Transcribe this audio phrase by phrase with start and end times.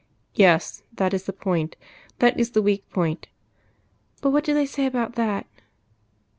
[0.33, 0.81] "Yes.
[0.93, 1.75] That is the point
[2.17, 3.27] that is the weak point."
[4.19, 5.45] "But what do they say about that?"